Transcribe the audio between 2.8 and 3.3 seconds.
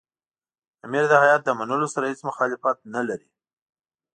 نه لري.